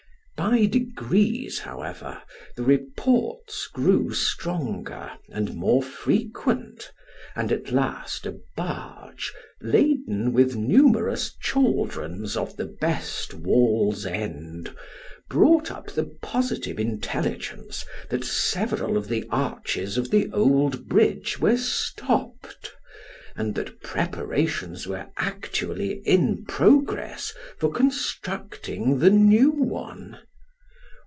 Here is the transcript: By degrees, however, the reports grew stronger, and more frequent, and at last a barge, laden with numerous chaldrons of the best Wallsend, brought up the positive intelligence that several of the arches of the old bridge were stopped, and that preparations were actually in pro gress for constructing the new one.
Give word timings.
By 0.37 0.65
degrees, 0.65 1.59
however, 1.59 2.19
the 2.55 2.63
reports 2.63 3.67
grew 3.67 4.11
stronger, 4.11 5.11
and 5.29 5.53
more 5.53 5.83
frequent, 5.83 6.91
and 7.35 7.51
at 7.51 7.71
last 7.71 8.25
a 8.25 8.39
barge, 8.57 9.31
laden 9.61 10.33
with 10.33 10.55
numerous 10.55 11.35
chaldrons 11.43 12.35
of 12.35 12.57
the 12.57 12.65
best 12.65 13.35
Wallsend, 13.35 14.75
brought 15.29 15.69
up 15.69 15.91
the 15.91 16.05
positive 16.23 16.79
intelligence 16.79 17.85
that 18.09 18.25
several 18.25 18.97
of 18.97 19.07
the 19.09 19.25
arches 19.29 19.95
of 19.95 20.09
the 20.09 20.27
old 20.33 20.87
bridge 20.89 21.37
were 21.37 21.55
stopped, 21.57 22.73
and 23.35 23.53
that 23.53 23.79
preparations 23.83 24.87
were 24.87 25.05
actually 25.17 25.99
in 26.03 26.43
pro 26.47 26.81
gress 26.81 27.31
for 27.59 27.71
constructing 27.71 28.97
the 28.97 29.11
new 29.11 29.51
one. 29.51 30.17